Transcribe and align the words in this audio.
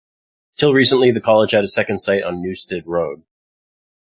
Until 0.57 0.73
recently, 0.73 1.11
the 1.11 1.21
college 1.21 1.51
had 1.51 1.63
a 1.63 1.67
second 1.67 1.99
site 1.99 2.23
on 2.23 2.41
Newstead 2.41 2.87
Road. 2.87 3.21